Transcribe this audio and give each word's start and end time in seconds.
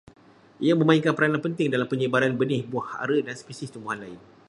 Ia 0.65 0.73
memainkan 0.79 1.13
peranan 1.17 1.41
penting 1.45 1.67
dalam 1.73 1.85
penyebaran 1.91 2.33
benih 2.39 2.61
buah 2.71 2.89
ara 3.05 3.17
dan 3.25 3.35
spesies 3.41 3.69
tumbuhan 3.73 3.99
lain 4.03 4.17